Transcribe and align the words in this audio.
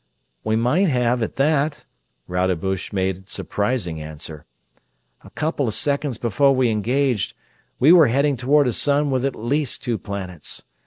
"We 0.43 0.55
might 0.55 0.89
have, 0.89 1.21
at 1.21 1.35
that," 1.35 1.85
Rodebush 2.27 2.91
made 2.91 3.29
surprising 3.29 4.01
answer. 4.01 4.47
"A 5.23 5.29
couple 5.29 5.67
of 5.67 5.75
seconds 5.75 6.17
before 6.17 6.55
we 6.55 6.71
engaged 6.71 7.35
we 7.77 7.91
were 7.91 8.07
heading 8.07 8.35
toward 8.35 8.65
a 8.67 8.73
sun 8.73 9.11
with 9.11 9.25
at 9.25 9.35
least 9.35 9.83
two 9.83 9.99
planets. 9.99 10.63